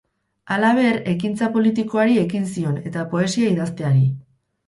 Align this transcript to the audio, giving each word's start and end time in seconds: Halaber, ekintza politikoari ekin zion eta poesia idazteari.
Halaber, 0.53 0.95
ekintza 1.11 1.49
politikoari 1.57 2.17
ekin 2.21 2.49
zion 2.53 2.81
eta 2.93 3.05
poesia 3.13 3.53
idazteari. 3.57 4.05